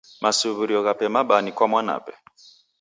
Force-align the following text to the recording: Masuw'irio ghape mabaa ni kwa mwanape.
Masuw'irio 0.21 0.79
ghape 0.85 1.05
mabaa 1.15 1.41
ni 1.43 1.51
kwa 1.55 1.67
mwanape. 1.71 2.13